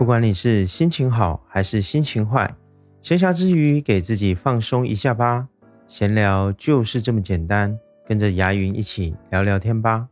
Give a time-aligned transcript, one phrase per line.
[0.00, 2.50] 不管你是心情好还是心情坏，
[3.02, 5.46] 闲暇之余给自己放松一下吧。
[5.86, 10.08] 闲聊就是这么简单，跟着牙云一起聊聊天吧。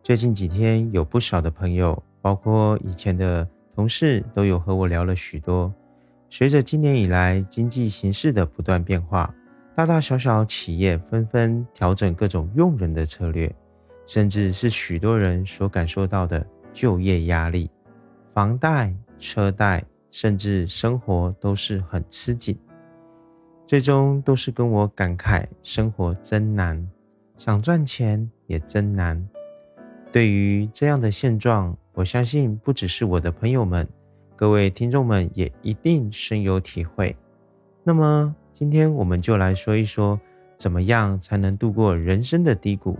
[0.00, 3.44] 最近几天有不少的朋友，包括以前的
[3.74, 5.74] 同事，都有和我聊了许多。
[6.28, 9.34] 随着今年以来经济形势的不断变化，
[9.74, 13.52] 大大小小企业纷纷调整各种用人的策略，
[14.06, 17.68] 甚至是许多人所感受到的就业压力。
[18.40, 22.58] 房贷、车贷，甚至生活都是很吃紧，
[23.66, 26.88] 最终都是跟我感慨生活真难，
[27.36, 29.22] 想赚钱也真难。
[30.10, 33.86] 对于这样的现状，我相信不只是我的朋友们，
[34.34, 37.14] 各位听众们也一定深有体会。
[37.84, 40.18] 那么今天我们就来说一说，
[40.56, 42.98] 怎么样才能度过人生的低谷？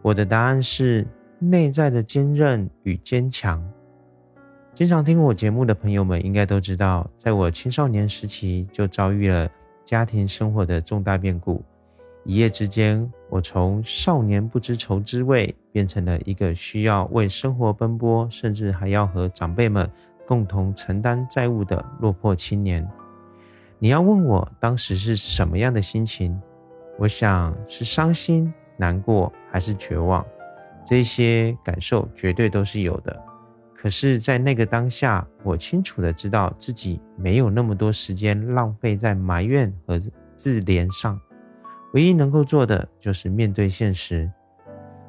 [0.00, 1.06] 我的答案是
[1.38, 3.62] 内在的坚韧与坚强。
[4.76, 9.48] 经常听我节目的朋友们应该都知道，在我青少年时期就遭遇了
[9.86, 11.64] 家庭生活的重大变故。
[12.26, 19.90] 一夜之间，我从少年不知愁滋味，变成了一个需要为生活奔波，甚至还要和长辈们
[20.26, 22.86] 共同承担债务的落魄青年。
[23.78, 26.38] 你要问我当时是什么样的心情？
[26.98, 30.22] 我想是伤心、难过还是绝望？
[30.84, 33.22] 这些感受绝对都是有的。
[33.78, 40.00] 可是，在那个当下，我清楚的知道自己没有那么多时间浪费在埋怨和
[40.34, 41.20] 自怜上，
[41.92, 44.28] 唯一能够做的就是面对现实，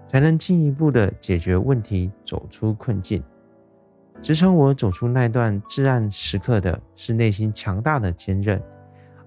[0.05, 3.23] 才能进一步的解决问题，走出困境。
[4.21, 8.61] 支撑我走出那段至暗时刻的是内心强大的坚韧，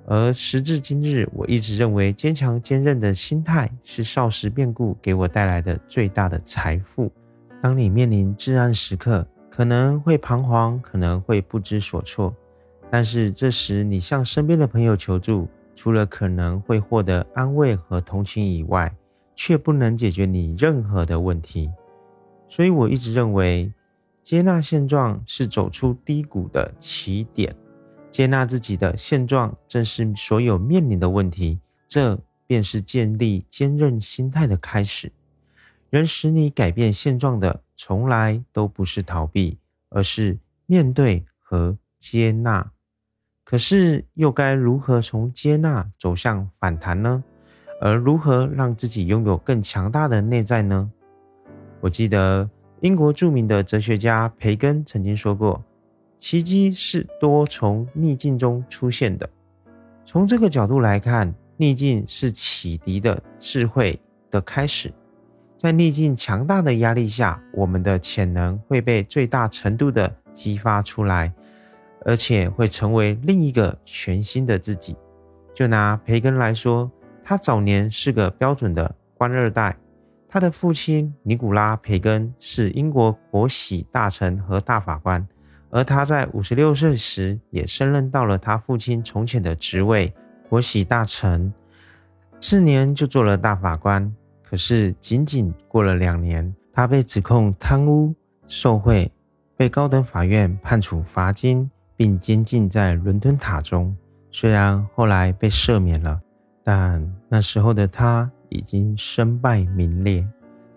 [0.06, 7.10] 而时至今日，我一直认为坚强坚韧的心态是少时变故给我带来的最大的财富。
[7.62, 12.34] 当你面临至暗时刻，可能会彷徨，可能会不知所措，
[12.90, 15.46] 但是这时你向身边的朋友求助，
[15.76, 18.90] 除了可能会获得安慰和同情以外，
[19.34, 21.70] 却不能解决你任何的问题。
[22.48, 23.70] 所以我一直认为，
[24.24, 27.54] 接纳现状是走出低谷的起点，
[28.10, 35.12] 接纳自己的现状正是所有面临的问题，这便是建立坚韧心态的开始。
[35.90, 39.58] 能使你改变现状的，从来都不是逃避，
[39.88, 42.70] 而是面对和接纳。
[43.44, 47.24] 可是，又该如何从接纳走向反弹呢？
[47.80, 50.90] 而如何让自己拥有更强大的内在呢？
[51.80, 52.48] 我记得
[52.80, 55.64] 英国著名的哲学家培根曾经说过
[56.20, 59.28] ：“奇迹是多从逆境中出现的。”
[60.04, 63.98] 从这个角度来看，逆境是启迪的智慧
[64.30, 64.92] 的开始。
[65.60, 71.30] 在逆境强大的压力下，我们的潜能会被最大程度的激发出来，
[72.06, 74.96] 而且会成为另一个全新的自己。
[75.52, 76.90] 就拿培根来说，
[77.22, 79.76] 他早年是个标准的官二代，
[80.30, 85.28] 他的父亲尼古拉·培根是英国国玺大臣和大法官，
[85.68, 90.14] 而他在五十六岁时也升任到了他父亲从前的职位——
[90.48, 91.52] 国玺大臣，
[92.40, 94.10] 次年就做了大法官。
[94.50, 98.12] 可是，仅仅过了两年，他被指控贪污
[98.48, 99.08] 受贿，
[99.56, 103.96] 被高等法院判处罚金，并监禁在伦敦塔中。
[104.32, 106.20] 虽然后来被赦免了，
[106.64, 110.26] 但那时候的他已经身败名裂。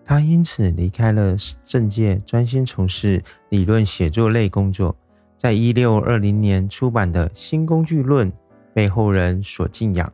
[0.05, 4.95] 他因此离开了政界，专心从事理论写作类工作。
[5.35, 8.31] 在一六二零年出版的《新工具论》
[8.71, 10.13] 被后人所敬仰，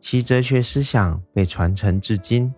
[0.00, 2.54] 其哲学思想被传承至今。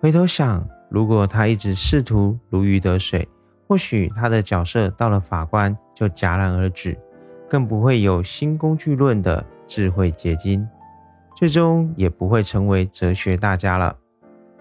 [0.00, 3.28] 回头想，如果他一直试图如鱼得水，
[3.68, 6.96] 或许他的角色到了法官就戛然而止，
[7.50, 10.66] 更不会有新工具论的智慧结晶，
[11.36, 13.94] 最终也不会成为哲学大家了。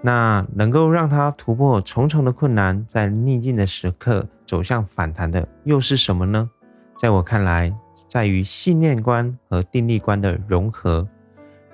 [0.01, 6.49] 那能够让他突破重重的困难，在逆境的时刻走向反弹的又是什么呢？
[6.97, 7.73] 在我看来，
[8.09, 11.07] 在于信念观和定力观的融合。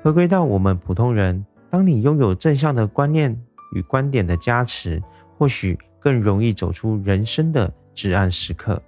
[0.04, 3.36] 回归到我们普通人，当你拥有正向的观念。
[3.75, 5.00] 与观点的加持，
[5.38, 8.81] 或许更容易走出人生的至暗时刻。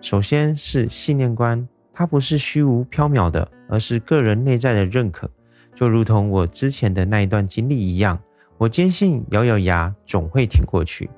[0.00, 5.28] 首先是信念观，它不是虚无缥缈的，而是个人内在的认可。
[5.74, 8.20] 就如同我之前的那一段经历一样，
[8.58, 11.08] 我坚信咬咬牙总会挺过去，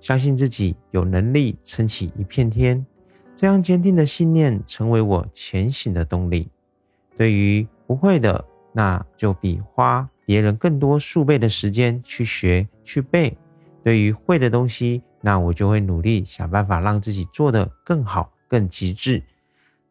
[0.00, 2.84] 相信自己有能力撑起一片天。
[3.34, 6.50] 这样坚定的信念成为我前行的动力。
[7.16, 10.08] 对于不会的，那就比花。
[10.24, 13.36] 别人更多数倍的时间去学去背，
[13.82, 19.22] 对于会的东西那我就会努力想办法让自己做得更好、更极致。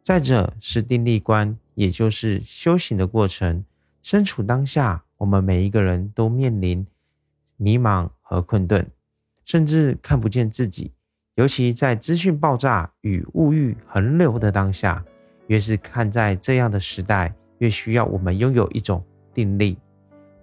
[0.01, 3.63] 再者是定力观，也就是修行的过程。
[4.01, 6.85] 身处当下，我们每一个人都面临
[7.57, 8.85] 迷茫和困顿，
[9.45, 10.91] 甚至看不见自己。
[11.35, 15.05] 尤其在资讯爆炸与物欲横流的当下，
[15.47, 19.77] 越是看在这样的时代，越需要我们拥有一种定力，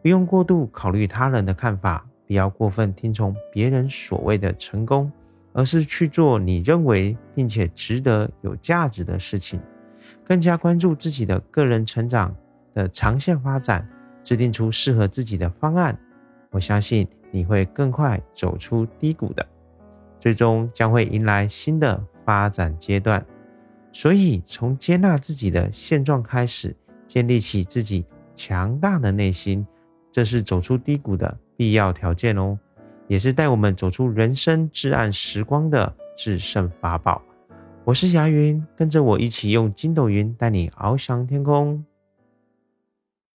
[0.02, 2.04] 不用过度考虑他人的看法。
[2.26, 5.10] 不要过分听从别人所谓的成功，
[5.54, 9.58] 而是去做你认为并且值得有价值的事情，
[10.24, 12.36] 更加关注自己的个人成长
[12.74, 13.88] 的长线发展，
[14.22, 15.98] 制定出适合自己的方案。
[16.50, 19.46] 我相信你会更快走出低谷的，
[20.20, 23.24] 最终将会迎来新的发展阶段。
[23.90, 28.04] 所以，从接纳自己的现状开始，建立起自己
[28.36, 29.66] 强大的内心，
[30.18, 31.38] 这是走出低谷的。
[31.56, 32.58] 必要条件哦，
[33.06, 37.22] 也是带我们走出人生至暗时光的制胜法宝。
[37.84, 41.84] 我是霞云，跟着我一起用筋斗云带你翱翔天空。